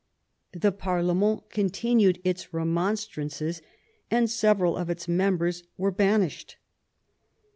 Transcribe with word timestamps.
The 0.53 0.71
parlement 0.71 1.51
continued 1.51 2.21
its 2.23 2.55
remonstrances, 2.55 3.61
and 4.09 4.31
several 4.31 4.75
of 4.75 4.89
its 4.89 5.07
members 5.07 5.61
were 5.77 5.91
banished. 5.91 6.57